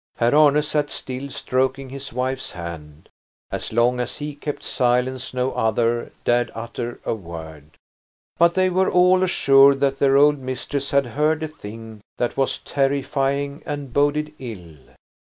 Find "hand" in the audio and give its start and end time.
2.53-3.07